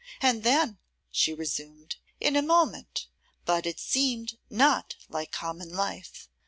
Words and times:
'And 0.19 0.41
then,' 0.41 0.79
she 1.11 1.31
resumed, 1.31 1.97
'in 2.19 2.35
a 2.35 2.41
moment; 2.41 3.05
but 3.45 3.67
it 3.67 3.79
seemed 3.79 4.39
not 4.49 4.95
like 5.09 5.31
common 5.31 5.69
life. 5.69 6.27